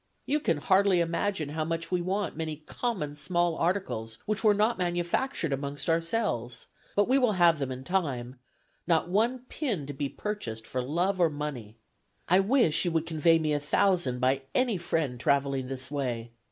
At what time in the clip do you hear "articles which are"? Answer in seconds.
3.55-4.51